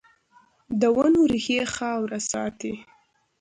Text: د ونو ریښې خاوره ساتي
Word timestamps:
د 0.79 0.83
ونو 0.95 1.21
ریښې 1.31 1.59
خاوره 1.75 2.19
ساتي 2.31 2.73